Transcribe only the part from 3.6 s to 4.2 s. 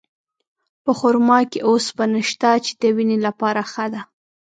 ښه ده.